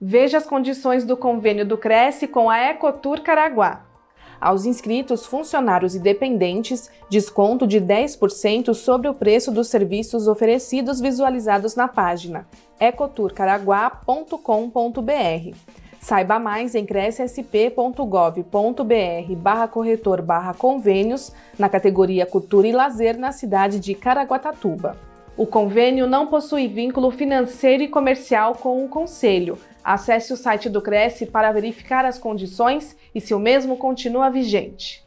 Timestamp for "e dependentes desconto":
5.96-7.66